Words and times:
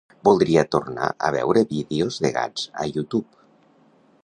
Voldria 0.27 0.61
tornar 0.75 1.09
a 1.27 1.29
veure 1.35 1.63
vídeos 1.75 2.19
de 2.25 2.33
gats 2.39 2.65
a 2.85 2.89
YouTube. 2.95 3.27